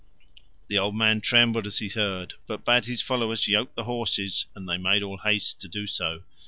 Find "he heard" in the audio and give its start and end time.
1.77-2.33